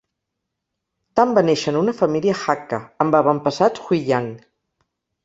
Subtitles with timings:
[1.19, 4.31] Tam va néixer en una família Hakka, amb avantpassats Huiyang.